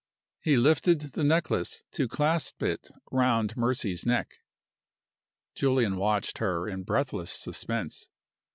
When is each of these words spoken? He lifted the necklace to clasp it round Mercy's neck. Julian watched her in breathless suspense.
He 0.39 0.55
lifted 0.57 1.13
the 1.13 1.23
necklace 1.23 1.83
to 1.91 2.07
clasp 2.07 2.63
it 2.63 2.89
round 3.11 3.55
Mercy's 3.55 4.03
neck. 4.03 4.39
Julian 5.53 5.95
watched 5.95 6.39
her 6.39 6.67
in 6.67 6.81
breathless 6.81 7.29
suspense. 7.31 8.09